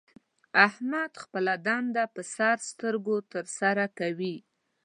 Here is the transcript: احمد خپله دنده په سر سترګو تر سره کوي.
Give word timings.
احمد 0.67 1.11
خپله 1.23 1.53
دنده 1.67 2.03
په 2.13 2.21
سر 2.35 2.57
سترګو 2.69 3.17
تر 3.31 3.45
سره 3.59 3.85
کوي. 3.99 4.35